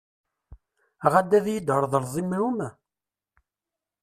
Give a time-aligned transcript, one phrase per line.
[1.13, 2.59] Ɣad ad yi-d-tṛeḍleḍ imru-m?